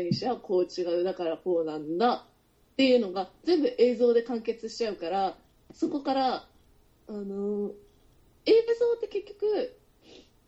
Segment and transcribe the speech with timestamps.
[0.00, 2.26] 々してあこう違うだからこうなんだ
[2.72, 5.36] っていうのが全部映像で完結しちゃうから
[5.72, 6.46] そこから
[7.08, 7.70] あの
[8.46, 9.76] 映像って結局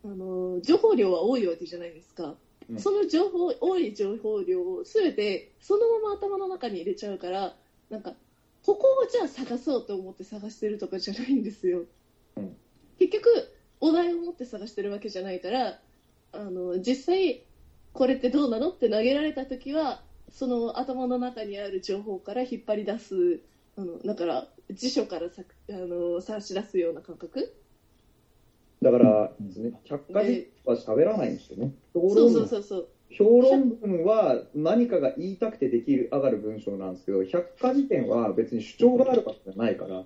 [0.05, 2.35] あの情報量は多いわけじゃないですか、
[2.71, 2.79] うん。
[2.79, 7.55] その情報多い情報量を全てそのまま頭の中に入れちゃうから
[7.91, 8.13] なんか
[8.65, 11.85] ここをじゃあ探そうと思って探してるとかじゃないんですよ、
[12.37, 12.57] うん。
[12.99, 13.49] 結局
[13.81, 15.79] お題を持って探してるわけじゃないから
[16.33, 17.43] あの実際
[17.97, 18.71] これってどうなの？
[18.71, 23.41] って投げられた時はその頭の中にある情報から引っ張り出す
[23.77, 27.55] あのだから辞書からさあの探し出すような感覚？
[28.83, 31.73] だから、ですね、百科事は喋らないんですよね。
[31.95, 32.89] 評そう論そうそうそう。
[33.11, 40.05] 評論文は何かが言いたくてできる上がる文章なんですけど、百科事典は別に主張があるわけじゃないから、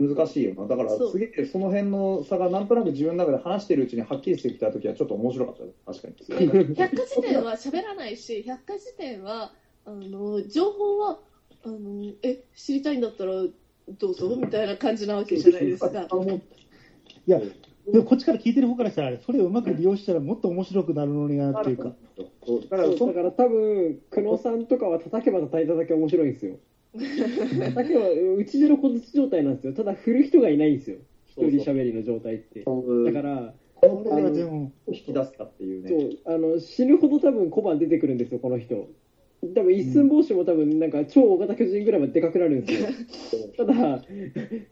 [0.00, 0.66] 難しいよな。
[0.66, 6.02] だからすげえその辺の差がなんとなく自分の中で話してるうちにはっきりしてきたときはちょっと面白かったです。
[6.02, 6.74] 確かに。
[6.74, 9.52] 百科事典は喋らないし百科事典は
[9.84, 11.20] あの情報は
[11.64, 13.44] あのえ知りたいんだったら
[13.98, 16.06] どうぞみたいな感じなわけじゃないですか。
[16.10, 16.40] あの
[17.26, 17.40] いや、
[17.90, 21.94] でもこっちから聞いてる方からしたら、それをうまく利用したらもっと面白くなるのになっていうか。
[22.46, 26.58] そうだからだから多分、久野さんとかは叩けば叩いただけ面白いんですよ。
[26.94, 29.72] 叩けば、うちでの小槌状態なんですよ。
[29.74, 30.98] ただ、振る人がいないんですよ。
[31.26, 32.68] 一人喋りの状態って。
[33.04, 36.04] だから、ここれはでのも、引き出すかっていうそね。
[36.04, 38.88] う、あの、死ぬほど多分小判出てくるんですよ、この人。
[39.42, 43.48] 多分一寸法師も多分なんか超大型巨人ぐらいまででかくなるんですよ。
[43.56, 44.02] ただ、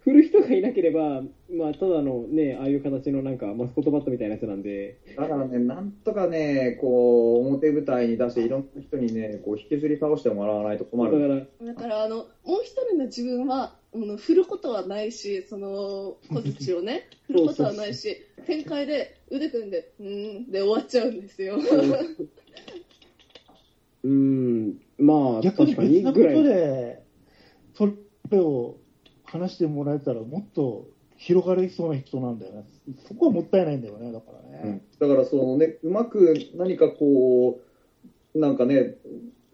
[0.01, 11.47] 振る人がいなければ、まあ、ただのね、ああいう形のなんかマスコットバットみたいなやつなんで、だからね、なんとかね、こう、表舞台に出して、いろんな人にね、こう、引きずり倒してもらわないと困だかる。
[11.61, 21.59] ら、だからあのもう一人の自分はあの振ることはないしその小槌をね 振ることはないし展開で腕組んでうーんで終わっちゃうんですよ。
[24.03, 26.43] うーん、まあ、逆に確かに別なこと。
[26.43, 27.03] で、
[27.75, 27.87] そ
[28.31, 28.79] れを
[29.25, 32.65] 話してもらえたら、もっと広がりそうな人なんだよね。
[33.07, 34.61] そこはもったいないんだよね、だからね。
[34.65, 37.61] うんだから、そのね、うまく何かこ
[38.35, 38.97] う、なんかね、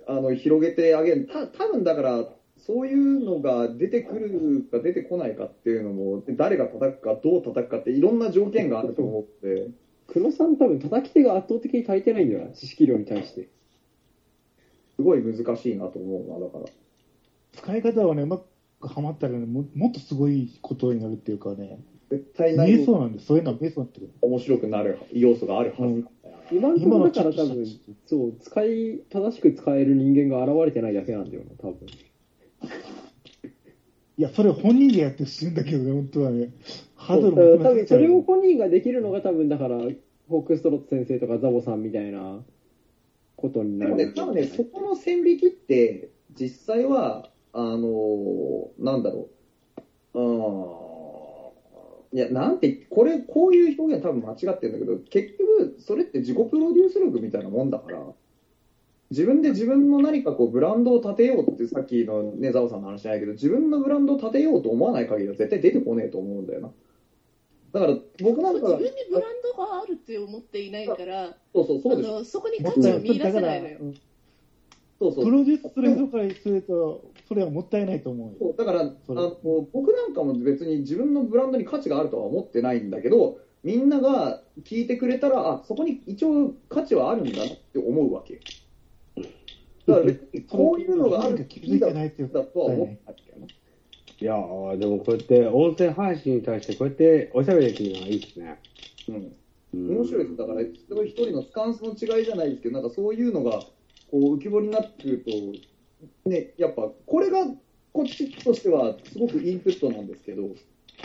[0.07, 1.27] あの、広げてあげる。
[1.27, 9.71] た多分だから、そういうのが出てくるか出てこないかっていうのも、で誰が叩くか、どう叩くかって、いろんな条件があると思って、
[10.13, 13.49] 久野さん多分叩き手が圧倒的に足りてないんだよな、知識量に対して。
[14.97, 16.65] すごい難しいなと思うな、だから。
[17.53, 18.39] 使い方はね、うま
[18.81, 21.79] くはまったらねも、もっとすごいことになるっていうかね、
[22.11, 23.27] 絶対見ないえそうなんです。
[23.27, 24.13] そういうのは見えそうになってくる。
[24.23, 26.11] 面白くなる要素があるはずなんだよ。
[26.53, 27.67] 今のところだから多分、
[28.07, 31.87] そう、使い、正しく使える人間が現れてないだけなんだよな、多分。
[34.17, 36.51] いや、それ本人でやってほしいんだけどね、本当はね。
[36.95, 42.43] ハードル多も高分それを本人ができるのが多分だから、フォークストロット先生とかザボさんみたいな
[43.37, 43.97] ことになる。
[43.97, 49.29] でもね、多分ね、そこの線引きって、実際は、あのーなんだろ
[50.15, 50.21] う。
[50.21, 50.23] う
[52.15, 52.19] ん。
[52.19, 58.13] いや、なんて、これ、こういう表現は多分間違ってるんだけど、結局、それって自己プロデュース力みたいなもんだから、
[59.11, 66.73] 自分で自分の何かこう、ブランドを立てようって、さっきのね、ザオさんの話じゃないけど、自分のブランドを立てようと思わない限りは絶対出てこねえと思うんだよな。
[67.75, 72.09] だから、僕なんかが自分にブランドがあるって思っていないからそうそう、そうです。
[72.09, 73.79] あのそこに価値を見出せないのよ。
[75.01, 75.31] そうそうプ。
[75.33, 78.35] ロデュースする人からすると、それはもったいないと思うよ。
[78.39, 78.85] そうだからあ
[79.15, 88.41] の僕なんかも別に自分のブランドに価値があるとは思ってないんだけどみんなが聞いてくれたらあそこに一応価値はあるんだなって思うわけ
[89.89, 93.49] だから別にこういうのがある気づいてないっていうだとは思ってないけどね
[94.21, 98.61] いやーでもこうやって音声配信に対してこうやっておしゃべりできるのはいいですね。
[99.09, 99.97] うん。
[99.97, 100.37] 面白いです。
[100.37, 103.69] だからすごい一人のスタンスの違いじゃないですけどなんかそういうのがこ
[104.13, 105.25] う浮き彫りになってくる
[106.25, 107.47] とねやっぱこれが
[107.95, 110.49] こっちとしてはすごくインプットなんですけど。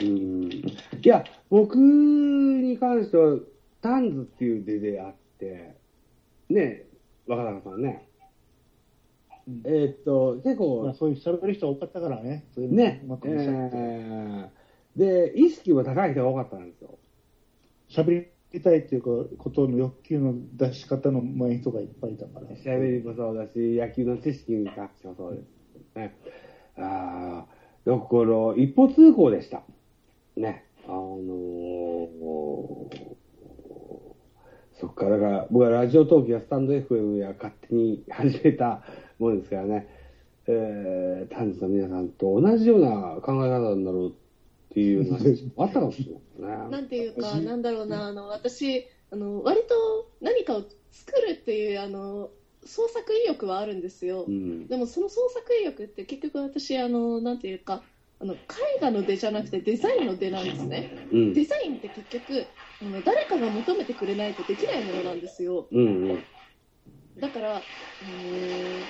[0.02, 0.50] うん。
[0.52, 0.64] い
[1.04, 3.38] や、僕に関しては、
[3.82, 5.76] タンズっていう出であって、
[6.50, 6.86] ね、
[7.28, 8.09] 若隆さんね。
[9.50, 14.48] うんえーっと、結まあ、構、そういう喋る人が多かったからね、そういうのねうま、くえー
[14.96, 17.00] で、意識も高い人が多かったんですよ。
[17.90, 22.48] 喋りたいっていうか、ことの欲求の出し方の前人がいっぱいいたから。
[22.58, 25.46] 喋りもそうだし、野球の知識に関してもそうです。
[25.96, 26.16] ね。
[26.78, 27.48] ああ、
[27.86, 29.64] だから、一歩通行でした。
[30.36, 30.66] ね。
[30.86, 31.20] あのー
[34.80, 38.84] そっか、ら、僕はラジオトークやスタンド FM や勝手に始めた
[39.20, 39.88] ものですからね、
[40.48, 44.14] えー、丹治の皆さんと同じような考え方なんだろうっ
[44.74, 46.04] ていうのがあったかもし
[46.40, 46.82] れないなね。
[46.82, 52.30] んていうか、なんだろうな、あの私あの、割と何かを作るっていうあの
[52.66, 54.68] 創作意欲はあるんですよ、うん。
[54.68, 57.84] でもその創作意欲って結局私あのなんていうか
[58.20, 58.38] あの絵
[58.82, 61.34] 画の出じゃなくてデザインの出なんですねうん。
[61.34, 62.48] デザインって結局
[62.82, 65.86] あの誰かが求めてくれないとできないものなんですようん。
[65.86, 66.26] うん。
[67.20, 67.58] だから、
[68.02, 68.30] あの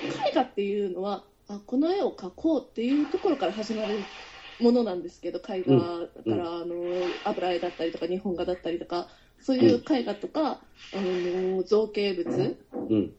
[0.30, 4.10] 絵画っていうのはあこの絵を描こうっていうところから始まる
[4.58, 9.08] ものなんですけど絵画だから、あのー油絵だったりとか日本画だったりとか
[9.40, 10.62] そういう絵画とか、
[10.92, 13.16] あのー造形物、うん。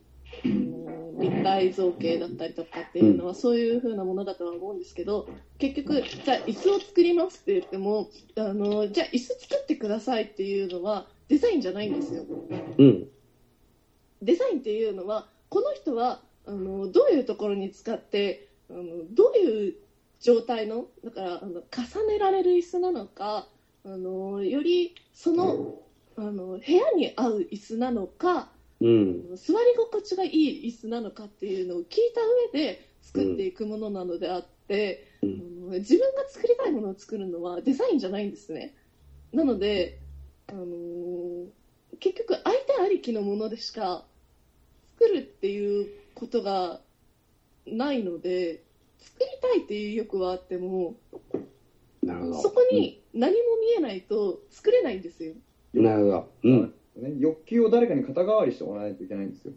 [0.50, 5.30] あのー立体造形だったりとかっていうのは、そういう風なものだとは思うんですけど
[5.60, 12.28] 結局じゃあ椅子を作りますって言っても、あのーじゃあ椅子作ってくださいっていうのはデザインじゃないんですよ。
[12.78, 13.12] うん。
[14.22, 19.76] デザインっていうのはこの人はあのどういうところに使ってあのどういう
[20.20, 23.48] 状態のだからあの重ねられる椅子なのか
[23.86, 25.76] あのよりその
[26.18, 28.50] あの部屋に合う椅子なのか
[28.82, 29.36] うん。
[29.36, 31.86] 座り心地がいい椅子なのかっていうのを聞い
[32.16, 32.22] た
[32.54, 38.74] 上で作っていくものなのであって、うあの自分が作りたいものを作るのはデザインじゃないんですね。
[39.32, 40.00] なので、
[40.48, 41.46] あのー
[42.00, 44.04] 結局相手ありきのものでしか
[45.02, 46.80] 作るっていうことが
[47.66, 48.62] ないので
[49.00, 50.96] 作りたいっていう欲はあっても
[52.04, 52.42] なるほど。
[52.42, 55.34] そこに何も見えないと作れないんですよ。
[55.74, 55.84] うん。
[55.84, 56.32] なるほど。
[56.44, 56.74] うん。
[56.98, 59.54] ね、欲求を誰かに肩代わりしてもらわないといけないんですよ。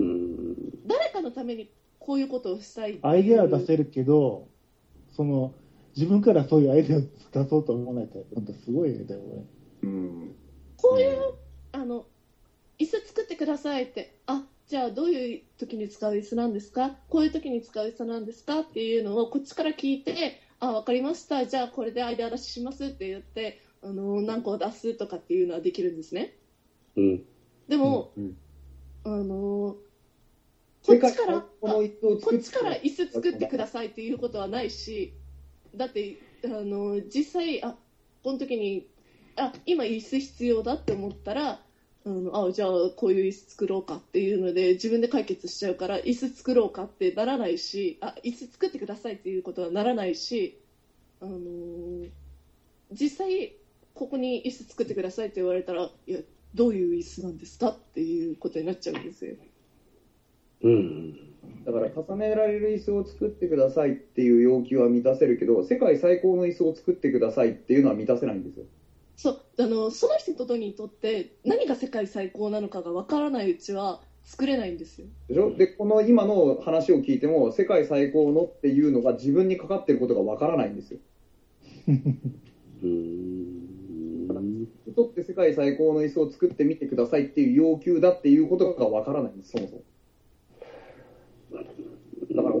[0.00, 0.56] うん。
[0.86, 4.48] 誰かのためにこういうことをしたいアイデアは出せるけど、
[5.10, 5.54] その、
[5.96, 9.46] 自分からそういうアイデアを出そうと思わないと、本当すごいね、でもね。
[9.82, 10.34] うん。
[10.76, 11.34] こういう、
[11.72, 12.06] あの、
[12.80, 16.96] 椅子作ってくださいって、あ、じゃあどういう時に使う椅子なんですか？
[17.08, 18.60] こういう時に使う椅子なんですか？
[18.60, 21.46] っていうのをこっちから聞いて、あ、わかりました。
[21.46, 26.34] じゃあこれでアイデア出ししますって言って、あの、何個出すとかっていうのはできるんですね。
[26.96, 27.22] うん。
[27.68, 28.36] でも、うん
[29.04, 29.76] あの、
[30.86, 31.82] こっちから、こ
[32.34, 35.14] っちから椅子作ってくださいっていうことはないし、
[35.74, 37.76] だって、あの実際、あ
[38.22, 38.86] この時に、
[39.36, 41.62] あ今、椅子必要だって思ったら、
[42.10, 50.58] あのあじゃあ、こういう椅子作ろうかっていうので、自分で解決しちゃうから、椅子作ろうかってならないし、あ椅子作ってくださいっていうことはならないし、
[51.20, 51.38] あの
[52.92, 53.54] 実際、
[53.94, 56.18] ここに椅子作ってくださいって言われたら、いや、
[56.54, 59.36] どういう椅子なんですかっていうことになっちゃうんですよ。
[60.62, 61.14] うん。
[61.64, 68.64] だから重ねられる椅子を作ってくださいっていう要求は満たせるけど、世界最高の椅子を作ってくださいっていうのは満たせないんですよ。
[69.22, 75.08] そうあのその人にとって何が世界最高なのかがわからないうちは作れないんですよ。
[75.28, 75.54] でしょ？
[75.54, 81.00] で、この今の話を聞いても、世界最高のっていうのが自分にかかってることがわからないんですよ。
[82.82, 84.66] うん。
[84.96, 89.82] とって世界最高の椅子を作ってみてくださいっていう要求だっていうことがわからないんです、そもそも。
[92.36, 92.54] だから、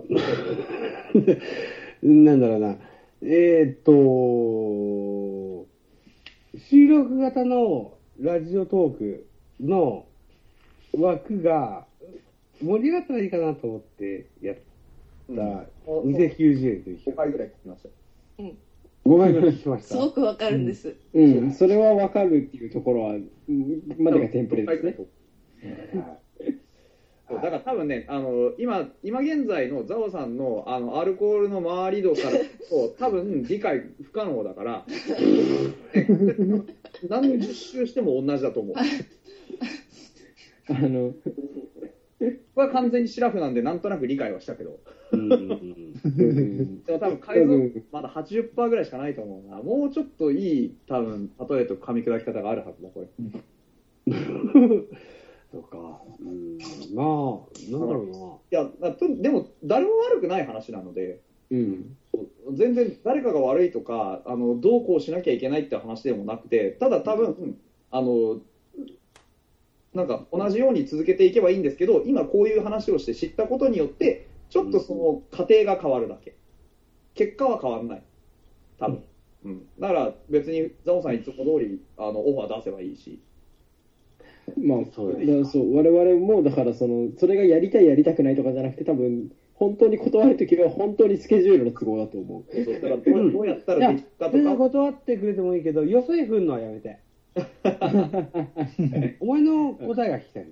[2.02, 2.76] なんだろうな。
[3.22, 3.92] えーっと、
[6.56, 9.26] 収録型のラジオトーク
[9.60, 10.06] の
[10.92, 11.86] 枠が
[12.60, 14.56] 盛り上がったらいいかなと思ってやっ
[15.28, 17.88] た2090円という5回ぐらい聞きました。
[19.06, 19.88] 5回ぐらい聞きました。
[19.88, 20.96] すごくわかるんです。
[21.14, 24.96] うん、それはわかるっていうところは、うんまでがテンプレですね。
[27.36, 32.30] だから多分ね、あの今今現在のザオさんのあのアルコールの回り度から
[32.68, 34.84] と 多分理解不可能だから、
[37.08, 38.76] 何十周しても同じだと思う。
[40.68, 41.14] あの、こ
[42.20, 44.80] れは完全にシラフなんで、なんとなく理解はしたけど、
[45.12, 47.54] でも多分改造
[47.92, 49.62] まだ80%ぐらいしかないと思うな。
[49.62, 53.06] もうちょっといい、多分例えと噛み砕き方があるはずだ、これ。
[55.52, 56.00] うんそうか。
[56.20, 56.58] うん。
[56.94, 61.96] まあ、なんだろいや、だとでも、誰も悪くない話なので、うん。
[62.52, 67.56] 全然誰かが悪いとかあのどうこうしなきゃいけないって話でもなくてただ多分
[67.90, 68.40] あの
[69.94, 76.34] なんか同じように続けていけばいいんですけど今こういう話をして知ったことによってちょっとその過程が変わるだけ。
[77.14, 78.02] 結果は変わらない。
[78.78, 79.04] 多分、
[79.44, 83.20] うん、だから別にザオさんいつも通りあのオファー出せばいいし
[84.56, 92.64] まあ、そうだからそう我々も、だからその、それがやりたい、やりたくないとかじゃなくて、多分、本当に断るときは、本当にスケジュールの都合だと思う。
[92.64, 96.98] そうだからどうどうやったらできるか、と全然か断ってくれてもいいけど、よそへ振るのはやめて。
[99.20, 100.50] お前の答えが聞きたいね。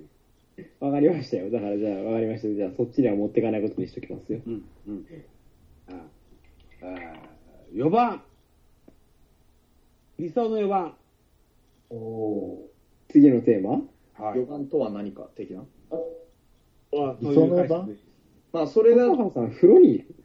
[0.79, 1.49] わかりましたよ。
[1.49, 2.53] だから、じゃあ、わかりました。
[2.53, 4.41] じゃあ、そっちには持っていかないことにしときますよ。
[4.45, 4.63] うん。
[4.87, 5.05] うん。
[5.89, 6.05] あ
[6.81, 7.29] あ
[7.73, 8.21] 4番。
[10.17, 10.95] 理想の4番。
[13.09, 13.81] 次のテーマ？
[14.23, 14.45] はい予。
[14.45, 15.63] 番とは何か的な？
[15.91, 15.95] あ
[17.21, 17.33] そう
[18.51, 19.95] まあ、それが、笹原さん、風呂に？
[19.95, 20.15] いる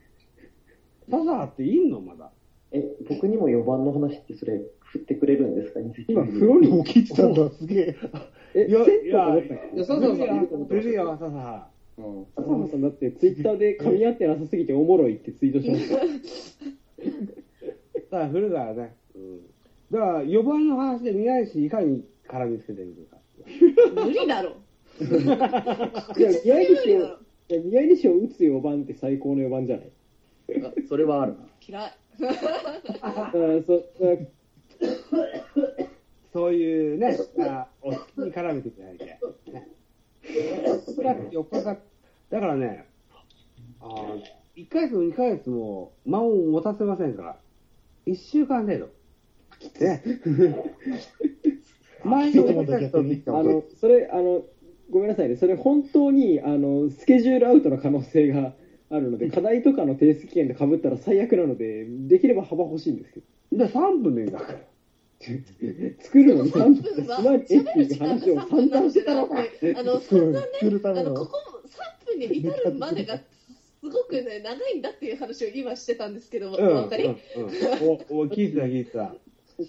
[1.11, 2.01] 笹原っていんの？
[2.01, 2.31] まだ。
[2.73, 5.81] え、僕にも4番の話ってそれ、振ってくれるんですか？
[6.09, 6.69] 今、風呂に？
[6.69, 7.97] もう聞いてたんだ、すげえ。
[8.55, 10.95] え、いや銭湯かと思ったよいや、笹野さんいると思ってましる。
[11.97, 15.99] うん笹原さんだって、ツイッターで噛み合ってなさすぎておもろいってツイートしました。
[18.11, 18.97] ただ、振るからね。
[19.15, 19.41] うん。
[19.93, 23.19] だから、4番の話で宮石いかに絡みつけてみるか。
[24.05, 24.57] 無理だろ。
[25.01, 27.01] いや、宮入氏を、
[27.49, 29.91] いや宮入氏を打つ4番って最高の4番じゃない？
[30.63, 31.39] あそれはあるな。
[31.67, 31.93] 嫌い。
[33.01, 34.17] あーそあ
[36.33, 39.05] そういうね、あお好きに絡めていただいて。
[39.53, 39.69] ね。
[40.95, 41.77] それは
[42.31, 42.87] だからね、
[43.81, 44.17] あ
[44.57, 47.39] 1ヶ月も2ヶ月も間を持たせませんから、
[48.07, 48.89] 1週間程度。
[49.81, 50.03] ね。
[52.05, 54.43] 前に思ったあの、それ、あの、
[54.91, 58.53] ごめんなさいね、それ本当に、あの、スケジュールアウトの可能性が
[58.91, 63.21] あるので、課題とかの提出期限で被ったら最悪なので、できれば幅欲しいんですけ
[63.53, 63.59] ど。
[63.65, 64.59] で、3分でいいんだから。
[66.01, 69.81] 作るのに3 3分分は喋る時間が話を3散々し分なのでてたのか。
[69.81, 71.27] あの、 作るためあの、この。
[71.27, 71.39] こ
[72.05, 76.57] 3分に至るまでがすごくね、長いんだっていう話を今してたんですけど、おうん。
[76.57, 77.19] 分かり、うんうん
[78.11, 79.15] お、お、聞いてた聞いてた。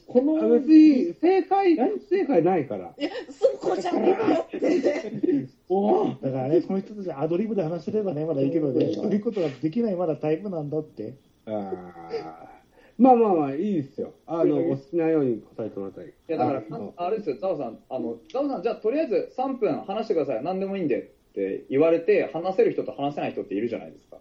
[0.07, 1.77] このあ別に正解、
[2.09, 2.93] 正解ないから。
[2.97, 5.47] いや、そこじゃねえよって。
[5.69, 11.13] おだからね、この人たちアドリブで話せればね、まだいいけどね、そういうことができないまだタイプなんだって。
[11.45, 12.55] あー
[12.97, 14.13] まあまあまあ、いいですよ。
[14.25, 16.11] あの、お好きなように答えてもらったらいい。
[16.11, 20.43] いや、だからあ、あれですよ、ザオさん、あの、ザオさん、じゃあ、とりあえず3分話してください。
[20.43, 24.17] 何でもいいんでって言われて、話せる人と話せない人っているじゃないですか。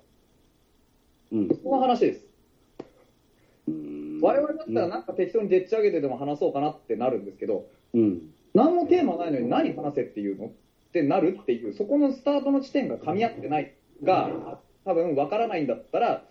[1.32, 1.48] うん。
[1.62, 2.23] その話です。
[4.24, 8.20] うん我々だったらなんか適当にでっち上げてでも話そうかなってなるんですけど、うん。
[8.54, 10.46] 何もテーマないのに何話せっていうの？
[10.46, 10.50] っ
[10.92, 16.24] てなるっていう、そこのスタートの地点が噛み合ってないが、多分分からないんだったら、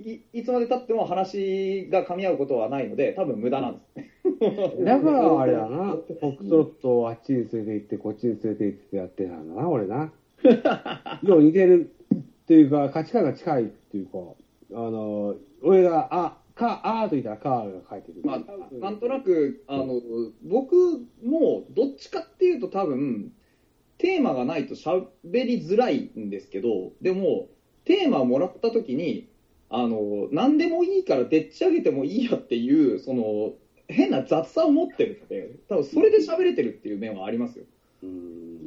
[0.00, 3.88] いいつまでたっても話が噛み合うことはないので、多分無駄なんです。
[4.84, 10.12] だからあれだな、フォックストロットをあっちに連れて行って、こっちに連れて行ってやってたんだな、俺な。
[11.22, 14.18] よう似てるっていうか、価値観が近いっていうか、
[14.74, 18.20] あの、俺が、あ、か、あーと言ったら、かーが書いてる。
[18.24, 18.38] まあ、
[18.72, 20.00] なんとなく、あの、
[20.42, 23.32] 僕もどっちかっていうと多分、
[23.98, 27.48] テーマがないと喋りづらいんですけど、でも、
[27.84, 29.28] テーマをもらった時に、
[29.70, 33.54] あの、何でもいいからでっち上げてもいいやっていう、その、
[33.86, 37.64] 変な雑さを持ってるので、多分それで喋れてるっていう面はありますよ。
[38.02, 38.66] うん。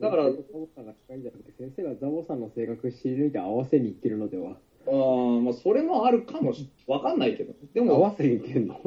[0.00, 4.58] だからザボさんが近いんじゃなくて、先生がザボさんの性格を知り抜いて合わせにいってるのでは。
[4.86, 7.54] あーまあ、それもあるかもしわかんないけど。
[7.74, 8.80] でも、合わせにいけんの？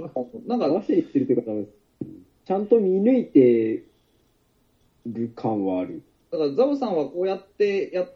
[0.48, 1.72] なんか、合わせにいってるというか、
[2.46, 3.84] ちゃんと見抜いて
[5.06, 6.02] る感はある。
[6.32, 8.16] だからザボさんはこうやってやっ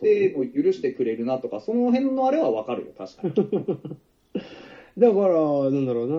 [0.00, 3.34] ても許してくれるなとか、その辺のあれはわかるよ、確かに。
[4.98, 5.34] だから、
[5.70, 6.18] なんだろうな、あ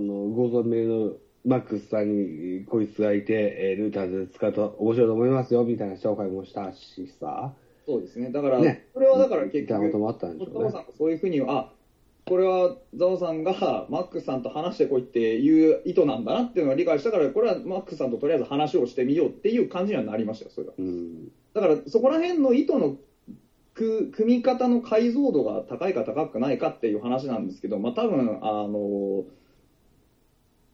[0.00, 7.54] の、ご存命のマックスさんに、こいつがいて、えールーターで使うと面白いと思いますよ、みたいな紹介もしたしさ、
[7.88, 8.30] そうですね。
[8.30, 10.78] だから、ねそれはだからみ結局、たいなこともあったんでしょうねザボさ。
[10.80, 11.72] んがそういうふうに、あ、
[12.26, 20.74] これはザボさんがマックスさんと話してこいっていう意図なんだなっていうのを理解したから、これはマックスさんととりあえず話をしてみようっていう感じにはなりましたよ、それは。
[20.78, 21.32] うん。
[21.54, 22.96] だから、そこら辺の意図の
[23.72, 29.24] く組み方の解像度が高いか高くないかっていう話なんですけど、まあ多分、あの、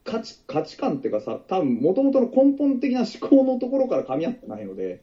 [0.03, 5.03] 価値価値観っていうかさ、多分元々の根本的な思考のところから噛み合ってないので、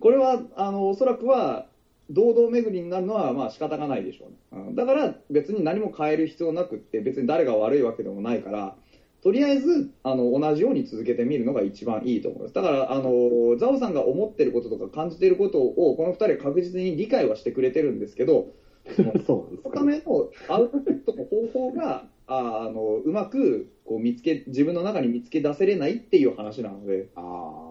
[0.00, 1.66] これは、あの、おそらくは、
[2.10, 4.64] 堂々巡りになるのは、まあ仕方がないでしょうね。
[4.68, 8.74] うんだから、別に何も変える必要なくって、別に誰が悪いわけでもないから、
[9.22, 12.54] とりあえず、あの、同じように続けてみるのが一番いいと思います。
[12.54, 18.48] だから、あの、ザオさんが思ってることとか感じてることを、この二人は確実に理解はしてくれてるんですけど、
[18.96, 19.84] そのそのた。
[19.84, 27.70] めのアウトプットの方法が、ああの、うまく、こう見つけ、自分の中に見つけ出せれないっていう話なので、あ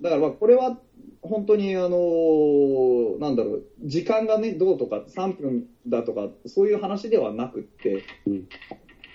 [0.00, 0.78] だからまあこれは
[1.24, 8.48] 本当にあのなんだろう時間がねどうとか3分だとかそういう話ではなくって、うん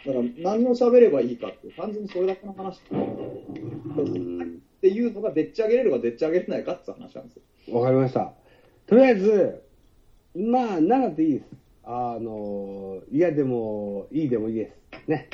[0.05, 2.79] だから何を喋ればいいかって単純にそれだけの話。
[2.89, 4.61] うん。
[4.81, 7.77] ていうのがでっち上げれればでっち上げれないかって話なんですよ。
[7.77, 8.33] わかりました。
[8.87, 9.61] とりあえず、
[10.35, 11.45] まあ、長くていいです。
[11.83, 14.71] あの、嫌でも、いいでもいいで
[15.05, 15.09] す。
[15.09, 15.29] ね。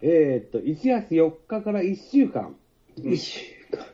[0.00, 2.56] えーっと、1月4日から1週間。
[2.96, 3.86] 一週間。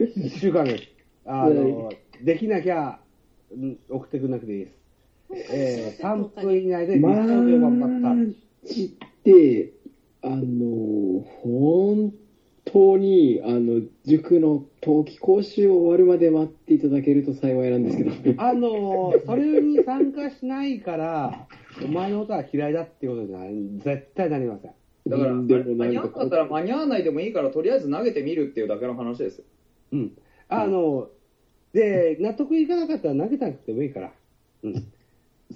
[0.00, 0.89] 1週間です。
[1.30, 1.90] あの、
[2.22, 2.98] できなきゃ、
[3.52, 4.80] うん送ってくんなくていいです。
[5.52, 8.32] えー、3分以内でマ3秒頑張っ
[8.64, 8.68] た。
[8.68, 9.72] ジで、
[10.22, 12.12] あの、本
[12.64, 18.42] 当に、あの、塾の冬季講習終わるまで待っていただけると幸いなんですけど。
[18.42, 21.46] あのーそれに参加しないから、
[21.84, 24.72] お前のことは嫌いだっていうことには絶対なりません。
[25.06, 29.44] だから、でも間に合ったら間に合わないでもいいから、とりあえず投げてみるっていうだけの話ですよ。
[29.92, 30.12] うん。
[30.48, 31.08] あの、
[31.72, 34.12] で、納得いかなかったら投げたくてもいいから。
[34.64, 34.92] うん。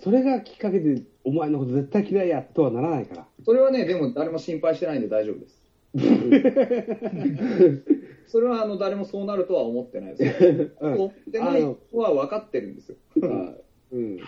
[0.00, 3.26] それがきっかけで、お前のこと絶対嫌いやとはならないから。
[3.44, 5.62] それはね、でも誰も心配してないんで大丈夫です。
[8.26, 10.72] それはあの誰もそうなるとは思ってないです。
[10.80, 12.96] うん思ってないのは分かってるんですよ。
[13.22, 13.54] あ
[13.92, 14.18] うん。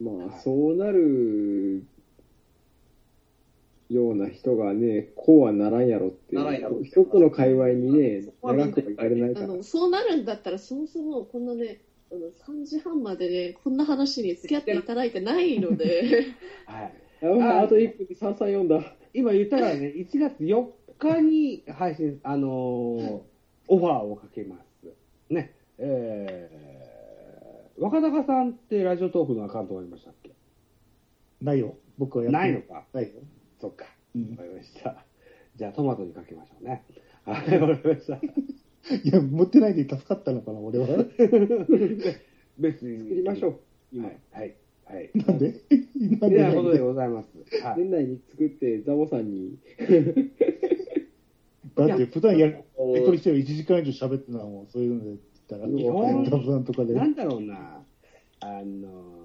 [0.00, 1.82] まあ、そうなる
[3.90, 9.46] ような人がね、こうはならんやろってならんやろ一つの界隈にね長くはいられないから。
[9.46, 11.80] あのそうなるんだったら、そもそもこんなね、
[12.12, 12.28] あの
[12.60, 16.26] 3時半までね、こんな話に付き合っていただいてないので、
[16.66, 17.24] はい。
[17.24, 18.96] やばいあと1分で33読んだ。
[19.12, 20.66] 今言ったからね、1月4
[20.98, 23.20] 日に配信、あのー
[23.72, 25.32] オファーをかけます。
[25.32, 25.54] ね。
[25.78, 30.32] えー、若隆さんってラジオトークのアカウントがありましたっけ？
[31.40, 31.76] ないよ。
[31.96, 32.84] 僕はやってないのか。
[32.92, 33.10] ないよ。
[33.60, 33.86] そっか。
[34.14, 35.04] うんわかりました。
[35.56, 36.84] じゃあトマトにかけましょうね。
[37.24, 38.14] はい、わかりました。
[39.04, 40.86] いや、持ってないで助かったのかな、俺は。
[42.58, 42.98] 別に。
[42.98, 43.60] 作りましょう。
[43.92, 44.18] 今、はい。
[44.32, 44.56] はい。
[44.84, 45.10] はい。
[45.14, 45.54] なんで？
[46.20, 47.28] なんみたいなことででございます。
[47.62, 47.78] はい。
[47.78, 49.58] 年内に作って、ザボさんに、
[51.76, 52.54] だって普段やり
[53.04, 56.94] とりしてる1時間以上喋ってたもん、そういうので言ったら、基本ダブさんとかで。
[56.94, 57.84] なんだろうな、
[58.40, 59.19] あのー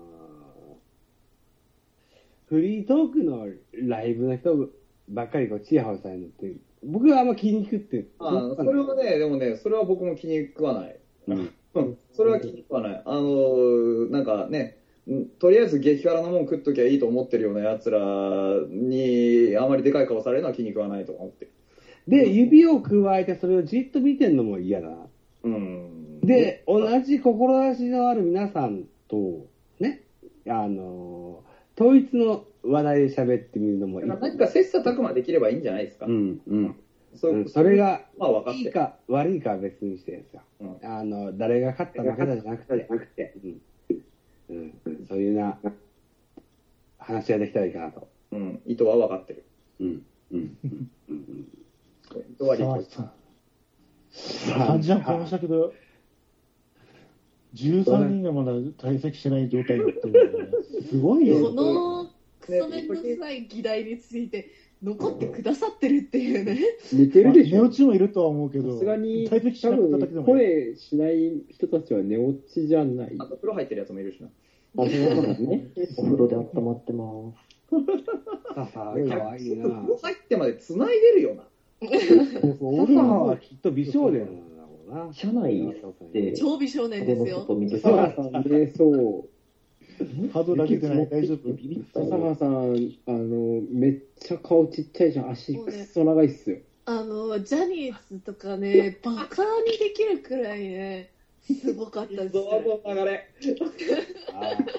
[2.47, 3.47] フリートークの
[3.87, 4.69] ライブの人
[5.09, 10.99] ばっかりこうチヤホヤされるのって、僕はあんま気に食って、あそれはね、でもね、それは僕も気に食わない。
[11.27, 13.01] うんうん、それは気に食わない。
[13.05, 17.99] あのーなんかね、うんとりあえず激辛のもん食っときゃいいと思ってるような奴ら
[18.69, 21.51] に、あまりでかい顔されるのは気に食わないと思ってる。
[22.07, 24.97] で、指を加えてそれをじっと見てるのも嫌だな。
[25.43, 26.21] うん。
[26.21, 29.47] で、同じ志のある皆さんと、
[29.79, 30.03] ね、
[30.47, 34.07] あのー統一の話題で喋ってみるのもいい。
[34.07, 36.05] 何か切磋琢磨できればいいんじゃないですか。
[36.05, 36.75] うん、うん。
[37.15, 38.65] そうんそれ、が、まあ分かってる。
[38.65, 40.41] いいか悪いかは別にしてですよ。
[40.59, 42.65] うんあの、誰が勝った負けたじゃなく
[43.07, 43.61] て、うん。
[44.49, 44.53] う
[44.89, 45.05] ん。
[45.07, 45.57] そういうな、
[46.97, 48.07] 話ができたらいいかなと。
[48.31, 49.45] うん、意図は分かってる。
[49.79, 50.05] うん。
[50.31, 50.57] うん。
[52.29, 53.13] 意図は理さあ解さ
[54.57, 55.73] あ3時間超えましたけど、
[57.55, 60.01] 13人がまだ退席しない状態になって。
[60.89, 61.53] すごいこよ。
[61.53, 62.09] の
[62.41, 64.51] クソめんどくさい議題について
[64.83, 66.59] 残ってくださってるっていうね。
[66.93, 70.25] 寝てまあるでしょ寝落ちもいるとは思うけど、さすがに、退席し多なかっただけで分、も。
[70.25, 73.15] 声しない人たちは寝落ちじゃない。
[73.17, 74.27] あと風呂入ってるやつもいるしな。
[74.27, 74.31] あ、
[74.75, 75.67] そうなんですね。
[75.97, 78.73] お風呂で温まってます。
[78.73, 79.69] かわいいな。
[80.01, 81.43] 入ってまで繋いでるよな。
[82.61, 84.27] 俺らはきっと美少年
[84.87, 85.13] なんだろうな。
[85.13, 85.75] 車内
[86.13, 87.39] で、超美少年ですよ。
[87.39, 89.29] 外見て笹川さんね、そう。
[90.33, 91.53] ハードル上げてない大丈夫？
[91.53, 95.29] ビビった笹川さん、あの、めっちゃ顔ちっちゃいじゃん。
[95.29, 96.57] 足くっそ長いっすよ。
[96.85, 101.09] あの、ジャニーズとかね、バカにできるくらいね、
[101.41, 102.41] すごかったですね。
[102.43, 103.29] の流れ。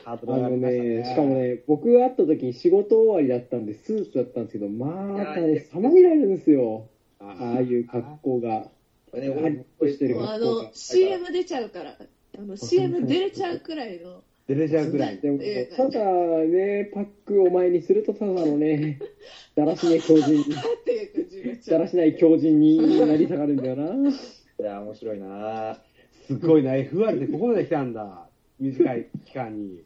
[0.05, 4.87] あのね、しかもね、僕が会った時に仕事終わりだったんで、スーツだったんですけど、ま
[5.35, 6.87] たね、様にられるんですよ。
[7.19, 8.69] ああいう格好が。
[9.21, 11.97] ね、パリッとしてるあの CM 出ちゃうから、
[12.39, 15.19] あの、CM 出れちゃうくらいの、出れちゃうぐらい。
[15.19, 15.39] でも、
[15.77, 16.05] ただ
[16.45, 19.01] ね、パックを前にすると、ただのね、
[19.57, 20.45] だらしね強人に、っ
[20.85, 21.61] ていう感じに。
[21.67, 24.11] だらしない強人になりたがるんだよな。
[24.61, 25.83] いや、面白いな
[26.27, 28.29] すごいな、FR でここまで来たんだ。
[28.61, 29.83] 短い期間に。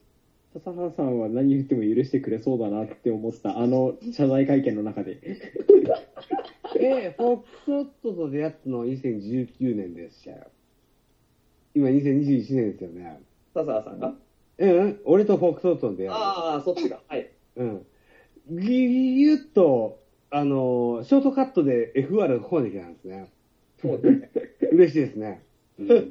[0.52, 5.20] 笹原さんは何言っても許してくれそうだなって思った、あの謝罪会見の中で。
[6.76, 10.46] え、フォックストロットと出会ったのは2019年でしたよ。
[11.74, 13.20] 今2021年ですよね。
[13.54, 14.14] 笹川さんが？
[14.58, 16.08] うん、俺とフォックストロットの出会い。
[16.10, 17.00] ああ、そっちが。
[17.06, 17.30] はい。
[17.56, 17.86] うん。
[18.50, 23.30] ぎぎぎゅっと、あのー、ショートカットで FR がここまで来たんですね。
[23.80, 24.30] そうですね。
[24.72, 25.44] 嬉しいですね。
[25.78, 26.10] うん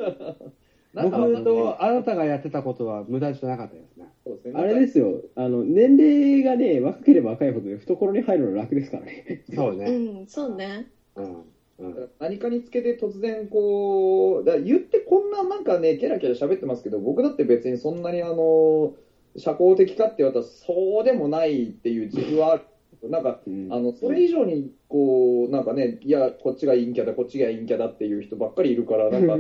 [0.93, 4.08] 僕とあなたがやってたことは無駄じゃなかったですね。
[4.25, 4.54] そうですね。
[4.56, 9.43] あれですよ、あの、年齢がね、若ければ若いほど、懐に入るの楽ですからね。
[9.54, 9.86] そうね。
[9.86, 10.88] うん、そうね。
[11.15, 11.43] うん。
[11.80, 12.10] うん。
[12.19, 18.95] 何かにつけて突然こう、だ言ってこんななんかね、キャラキャラ喋ってますけど、僕だって別にそんなにあの、
[19.38, 22.63] 社交的かって言われたらそうでもないっていう自負はある。
[23.08, 29.38] なんか、うんあの、それ以上にこう、なんかね、いや、こっちが陰キャだ、こっちが陰キャだっていう人ばっかりいるから、なんか、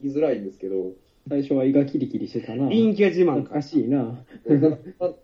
[0.00, 0.92] きづらいんですけど、
[1.28, 2.68] 最初は胃がキリキリしてたな。
[2.68, 3.62] 陰キャ自慢かおか。
[3.62, 4.24] しいな。
[4.48, 4.78] なんか、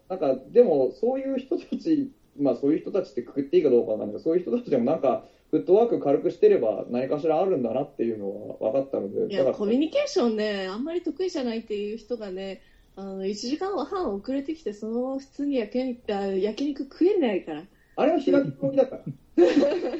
[0.08, 12.60] なんかでも、そういう人たち、まあそういう人たちってくくっていいかどうかわかんないけど、そういう人たちでもなんか、フットワーク軽くしてれば何かしらあるんだなっていうのは分かったので、いや、だからコミュニケーションね、あんまり得意じゃないっていう人がね、
[12.96, 17.64] あの、1時間半遅れてきて、その普通に焼肉あ焼肉食えないから。
[17.96, 19.02] あれは開き込みだから。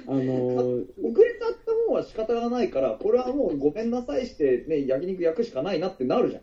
[0.07, 6.43] あのー 遅れた方は仕方がないから、これはもうごめんなさいして、ね、焼肉焼くしかないなってなるじゃん。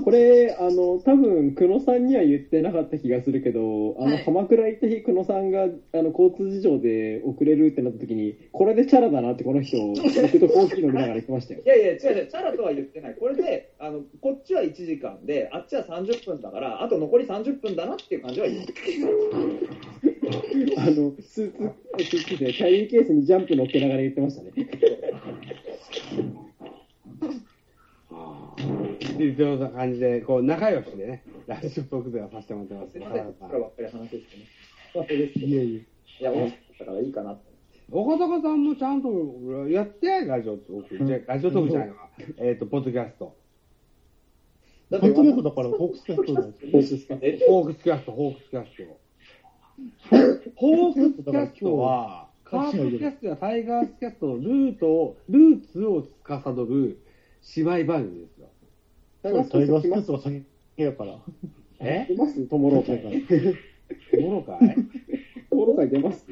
[0.00, 11.68] これ、あの、多分、久野さんには言ってなかった気がするけど、あの、はい鎌倉行った日、久野さんが、あの、交通事情で遅れるってなった時に、これでチャラだなってこの人、僕とコーヒー飲みながら言ってましたよい。
[11.68, 13.14] やいや、違う違う、チャラとは言ってない。
[13.16, 20.11] これで、あの、こっちは1時間で、あっちは30分だから、あと残り30分だなっていう感じは言う。
[20.76, 24.52] あの、スーツ、スーツで、キャリーケースにジャンプ乗っけながら言ってましたね。
[28.10, 32.92] あーっていうような感じで、こう、仲良しでね、ラジオトークではさせてもらってます。
[32.92, 34.22] すいません、僕らばっかり話してね。
[34.94, 35.80] まあ、そうですいやいや。
[35.80, 35.84] い
[36.20, 37.52] や、面白かったからいいかなって。
[37.90, 39.08] 岡坂さんもちゃんと
[39.68, 41.04] やって、ラジオトーク。
[41.04, 42.10] じゃラジオトークじゃないのか。
[42.38, 43.36] えっ、と、ポッドキャスト。
[44.88, 46.54] だポッドキャストだから、ホークスキャストだよ。
[47.22, 49.01] えホークスキャスト、ホークスキャスト。
[50.56, 56.98] ホークスキャストは、カープキャストやタイガースキャストのルートを、ルーツを司る
[57.56, 58.48] 姉妹番組ですよ。
[59.22, 60.44] タイガースキャストが先
[60.76, 61.18] やから。
[61.80, 63.00] え出ますトモロー会。
[64.10, 64.74] トモロー会
[65.50, 66.26] トモロー会出ます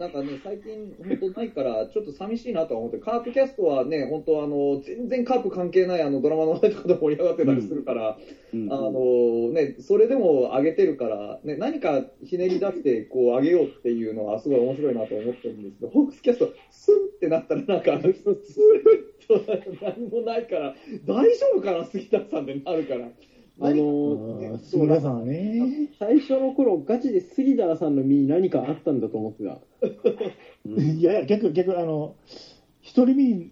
[0.00, 8.16] なんかね、最近、本当ないから、ちょっと寂しいなとは思って、カープキャストはね、本当、あの全然カープ関係ないあのドラマの話題とかで盛り上がってたりするから、
[8.54, 18.46] うんあのね、それでも上げてるから、ね、何かひねり出してこう上げようっていうのはすごい面白いなと思ってるんですけど、ホークスキャスト、スンってなったら、なんか、スーッ
[19.28, 23.10] と何もないから、大丈夫かな、杉田さんってなるから。
[23.62, 24.29] あの
[24.60, 25.88] あーー杉田さんはね。
[25.98, 29.58] 最初の頃、ガチで杉田さんの身に何かあったんだと思ってた。
[30.80, 32.16] いやいや、逆、逆、あの、
[32.80, 33.50] 一人身、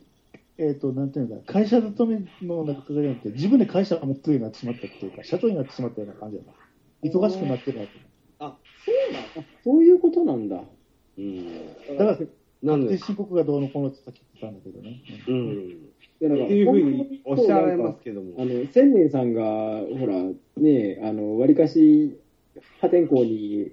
[0.58, 6.52] えっ、と、なんていうのか、会社勤めの中じゃなくて、自分で会社を持ってるようになってしまったっていうか、社長になってしまったような感じだな。
[7.02, 7.86] 忙しくなってるわ
[8.40, 10.62] あ、そうなのあ、そういうことなんだ。
[11.16, 11.46] うん。
[11.96, 12.26] だから、で、
[12.62, 12.98] なんで？
[12.98, 15.02] 申告がどうのこうのってさっき言ってたんだけどね。
[15.28, 15.46] うん。
[15.46, 18.44] いやなんいうふうにおっしゃられますけどもあ。
[18.44, 20.14] の、千年さんが、ほら、
[20.60, 22.18] ねあの、わりかし、
[22.80, 23.70] 破天荒に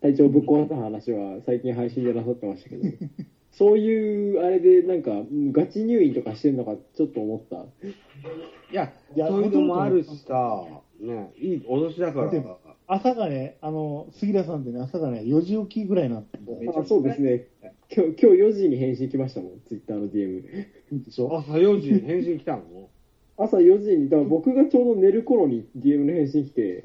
[0.00, 2.84] 体調ぶっ壊した話は最近配信でなさってましたけど、
[3.52, 7.64] そういう、あれで、なんか、うんガチ入院とかしてんのか、ちょっと思った。
[8.70, 10.66] いや、いやそういうのもあるしさ、
[11.00, 12.58] ね、いい脅しだから。
[12.88, 17.46] 朝がね、あの、杉田さんってね、朝がね、4時起きぐらいになってるんあそうですね。
[17.94, 20.42] 今日、今日4時に返信来ましたもん、ツイッターの DM。
[21.04, 22.88] でしょ朝4時に返信来たの？
[23.36, 26.84] 朝4時に、だから僕がちょうど寝る頃に DM の返信来て、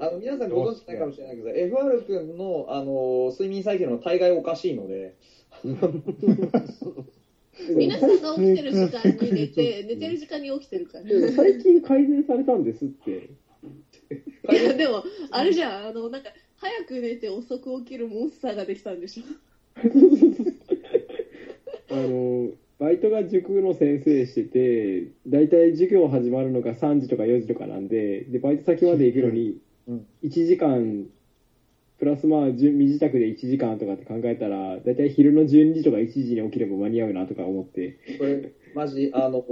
[0.00, 5.16] あの皆さんご存知ないかもしれないけど、FR 君のあの睡眠サイクルの大概おかしいので、
[7.74, 11.04] 皆さんが起きてる時間に寝て、寝てる時間に起きてるから。
[11.32, 13.30] 最近改善されたんですって。
[14.50, 19.24] いや、でも、あれじゃん、あの、なんか、早く寝て遅く起きるモンスターができたんでしょ。
[21.90, 31.06] あの、バイトが塾の先生してて、大体授業始まるのが3時とか4時とかなんで、で、バイト先まで行くのにうん、1時間、
[31.98, 39.44] プラスまあ、身支度で1時間とかって考えたら、大体昼の12時とか1時に起きれば間に合うなとか思って、これ、マジ、あの、も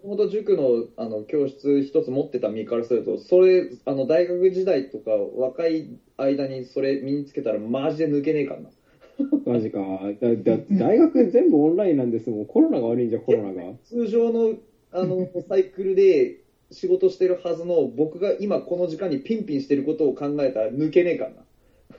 [0.00, 8.70] ともと塾のあの教室一つ持ってた身からすると、それ、あの、大学時代とか若い間にそれ身につけたらマジで抜けねえからな。
[9.44, 10.12] マジか。
[10.20, 12.46] だだ大学全部オンラインなんですもん。
[12.46, 13.74] コロナが悪いんじゃ、コロナが。
[13.84, 14.56] 通常の、
[14.90, 21.46] あの、サイクルで仕事してるはずの僕が今この時間にピンピンしてることを考えたら抜けねえからな。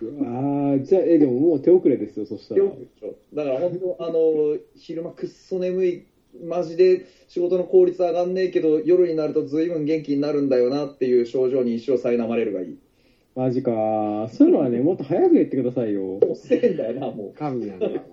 [0.01, 2.63] ああ、じゃあ、え、でももう手遅れですよ、そしたら。
[2.63, 6.05] よくでしょだから本当、あの、昼間くっそ眠い、
[6.41, 12.79] マジで仕事の効率上がんねえけど、夜になると随分元気になるんだよなっていう症状に一生苛まれるがいい。
[13.39, 13.71] マジか。
[14.33, 16.17] そういうのはね、もっと早く言ってくださいよ。
[16.17, 17.33] 遅えんだよな、もう。
[17.33, 18.03] 神なんだな。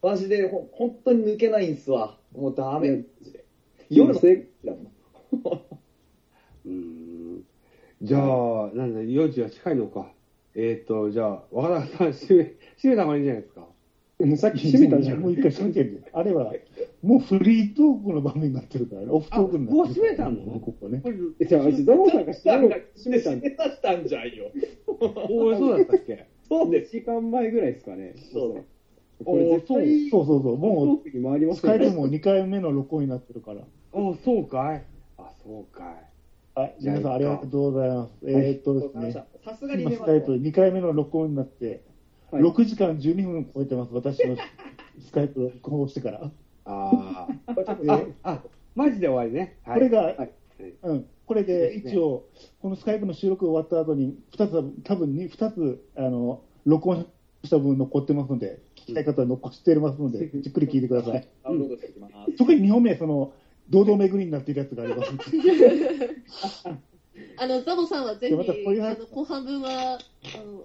[0.00, 2.18] マジでほ本当に抜けないんすわ。
[2.32, 2.98] もうダメ。
[2.98, 3.44] マジで
[3.90, 4.92] 夜のせいだもん。
[6.66, 7.44] うーん。
[8.00, 10.12] じゃあ、なんだ、4時は近いのか。
[10.54, 12.44] えっ、と、じゃあ、若田さん、閉め、
[12.76, 13.66] 閉めた方がいいんじゃないですか。
[14.36, 15.18] さっき閉めたじゃん。
[15.20, 16.54] もう一回閉めてるあれは、
[17.04, 20.60] もうフリートークの場面になってるからね、オフトークになってるあもう閉めたの？
[20.60, 21.02] ここね。
[21.38, 24.50] えじゃあ、ザボさんが閉めろ閉めたん閉め出したんじゃんよ。
[24.86, 26.26] おーそうだったっけ？
[26.48, 26.96] そうです。
[26.96, 28.14] 1時間前ぐらいですかね。
[28.32, 28.64] そう
[29.24, 31.78] これ絶対、そうそうそう、もトークに回りう、ますよね。
[31.78, 33.60] 使えても2回目の録音になってるから。
[33.92, 34.84] おーそうかい
[35.18, 36.58] あ、そうかい。
[36.58, 38.12] はい、皆さんありがとうございます。
[38.26, 39.12] えーっとですね、
[39.44, 41.82] さすがにスカイプ2回目の録音になって、
[42.30, 44.36] はい6時間12分超えてます、私の
[44.98, 46.32] スカイプこうしてから。
[46.64, 47.52] ああ。
[48.22, 48.42] あ、あ、
[48.74, 49.58] マジで終わりね。
[49.64, 50.30] はいこれが、はい
[50.82, 52.24] うん、これで一応、
[52.60, 57.06] このスカイプの収録終わった後に、2つ、多分に2つ、あの、録音
[57.42, 61.28] した分残ってますので、聞きたい方は残してますので、じっくり聞いてください。
[61.42, 62.36] ダウンロードしていきます。
[62.36, 63.32] 特に2本目、その、
[63.70, 65.12] 堂々巡りになっているやつがあります。
[67.36, 68.44] あのザボさんはぜひあの
[69.06, 69.98] 後半分は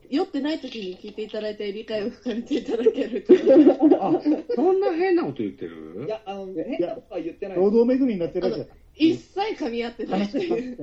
[0.10, 3.34] 酔ってない時に聞いていただいて理解を深めていただけると
[4.04, 4.22] あ、
[4.56, 6.06] そんな変なこと言ってる？
[6.06, 7.58] いや、あの、変なことは言ってない。
[7.58, 10.78] 堂々巡りになってるやつが一切噛み合ってないってていう。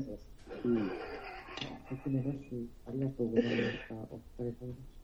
[1.89, 3.95] ありがとうございました。
[3.95, 4.97] お疲れ様です。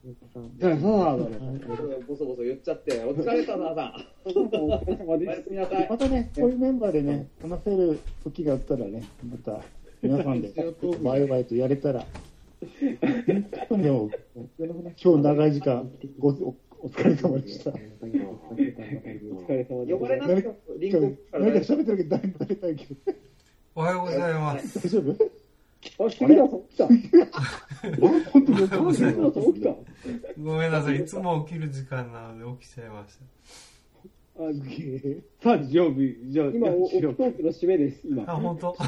[0.58, 1.24] じゃあそうなの
[1.92, 4.04] はいボソボソ言っちゃって、お疲れ様さん。
[4.24, 5.42] お疲れ様おやです。
[5.44, 5.87] すみなさい。
[5.88, 9.62] またね、こういうメンバーでね、話せる時があったらね、また
[10.00, 10.52] 皆さんで
[11.02, 12.04] ワイワイとやれたら、
[15.03, 17.70] 今日長い時間ごおお疲れ様でした。
[17.70, 17.81] お疲
[19.48, 19.92] れ様です。
[19.92, 22.94] 呼ばれなくてもリンクから何か喋ってるけど誰も誰けど、
[23.75, 24.79] おはようございます。
[24.79, 25.12] 大丈夫？
[25.98, 26.87] あ、杉田さん起きた。
[28.01, 29.68] 本当におはようござい杉田まさん起きた。
[30.38, 30.96] ごめんなさい。
[30.96, 33.25] いつも起きる時間なので起きちゃいました。
[34.35, 35.23] あすげえ。
[35.42, 38.25] さあ、常備、じゃあ、今、おオフよトークの締めです、今。
[38.27, 38.75] あ、本当、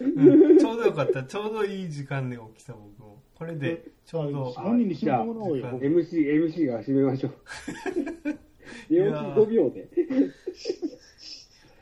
[0.00, 1.22] うんちょうどよかった。
[1.22, 3.22] ちょうどいい時間で起きた僕も。
[3.34, 4.44] これでちょうど。
[4.44, 5.66] 本人に死ぬものをよ。
[5.80, 7.32] MC、MC が締めましょう。
[8.90, 9.88] 寝起き5秒で。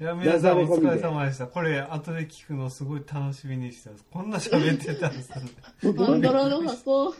[0.02, 1.46] いや、皆さんお疲れ様でした。
[1.46, 4.04] これ、後で聞くのすごい楽しみにしてます。
[4.10, 5.36] こんな喋ってたんですね。
[5.96, 7.14] パンドラの箱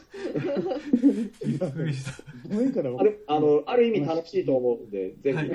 [1.45, 2.11] びっくりした。
[2.99, 5.33] あれあの、ある意味楽しいと思うんで、ぜひ。
[5.33, 5.49] はい。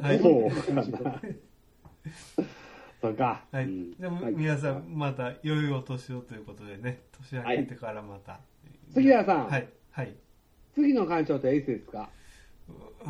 [0.00, 0.18] はい。
[0.18, 0.82] そうかな。
[3.02, 3.44] そうか。
[3.52, 3.94] はいうん。
[3.98, 8.40] でも、皆さん、また、良いお年をということでね、年明けてからまた。
[8.94, 9.68] 杉田さんはい。
[9.90, 10.14] はい。
[10.74, 12.08] 次の館長っていつですか？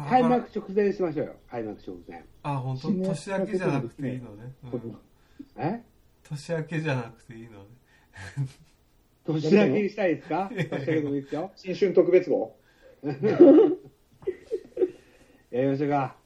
[0.08, 1.32] 開幕直前にしましょうよ。
[1.50, 2.24] 開幕直前。
[2.42, 2.90] あ、本当？
[2.92, 4.52] 年明けじゃなくていいのね。
[4.72, 4.96] うん
[5.56, 5.82] え？
[6.28, 7.56] 年明けじゃなくていいのね。
[9.26, 10.50] 年明けにしたいですか？
[10.54, 11.52] 年明けでもいいですよ。
[11.54, 12.56] 新春特別号？
[15.50, 16.16] やりましょうか。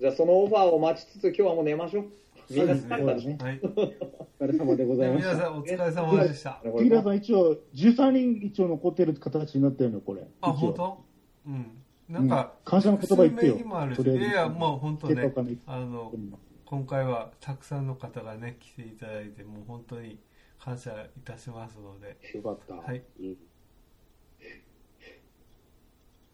[0.00, 2.06] じゃあ、そのオファーを待ちつつ、今日はもう寝ましょう。
[2.50, 3.36] みんな疲れたでしょ。
[3.44, 3.60] はい。
[3.62, 5.34] お疲れ様でございました。
[5.34, 6.60] 皆さん、お疲れ様でした。
[6.62, 10.26] これ杉田さん一応、13人一応残ってる形になってるの、これ。
[10.40, 11.04] あ、本当？
[11.46, 11.66] うん。
[12.08, 15.32] なんか、うん感謝の言葉言ってよ数名にもあるとりあえずいやいや、もう本当ね
[15.66, 16.12] あの、
[16.64, 20.18] 今回はたくさんの方がね、来ていただいて、もう本当に
[20.58, 22.74] 感謝いたしますので、よかった。
[22.74, 23.02] はい。
[23.20, 23.36] うん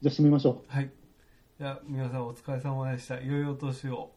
[0.02, 0.90] じゃあ締めましょはい。
[1.58, 3.18] じゃあ、皆さんお疲れ様でした。
[3.22, 4.12] 良いお年を。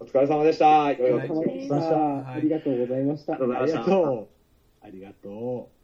[0.00, 0.90] お疲れ様でした。
[0.92, 3.34] 良いおはい年をお疲れ様でしたありがとうございました。
[3.34, 4.28] ありがとうございましたありがと
[4.82, 4.86] う。
[4.86, 5.77] ありがとう。